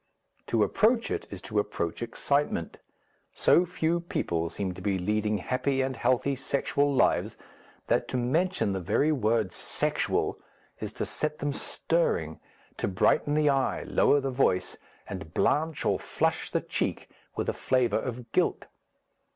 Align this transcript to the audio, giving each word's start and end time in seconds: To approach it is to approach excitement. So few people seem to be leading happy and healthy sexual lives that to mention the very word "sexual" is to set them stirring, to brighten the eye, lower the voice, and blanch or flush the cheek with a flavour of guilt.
To 0.47 0.63
approach 0.63 1.11
it 1.11 1.27
is 1.29 1.43
to 1.43 1.59
approach 1.59 2.01
excitement. 2.01 2.79
So 3.35 3.67
few 3.67 3.99
people 3.99 4.49
seem 4.49 4.73
to 4.73 4.81
be 4.81 4.97
leading 4.97 5.37
happy 5.37 5.81
and 5.83 5.95
healthy 5.95 6.35
sexual 6.35 6.91
lives 6.91 7.37
that 7.85 8.07
to 8.07 8.17
mention 8.17 8.71
the 8.71 8.79
very 8.79 9.11
word 9.11 9.51
"sexual" 9.51 10.39
is 10.79 10.91
to 10.93 11.05
set 11.05 11.37
them 11.37 11.53
stirring, 11.53 12.39
to 12.77 12.87
brighten 12.87 13.35
the 13.35 13.51
eye, 13.51 13.83
lower 13.83 14.19
the 14.19 14.31
voice, 14.31 14.75
and 15.07 15.35
blanch 15.35 15.85
or 15.85 15.99
flush 15.99 16.49
the 16.49 16.61
cheek 16.61 17.07
with 17.35 17.47
a 17.47 17.53
flavour 17.53 17.99
of 17.99 18.31
guilt. 18.31 18.65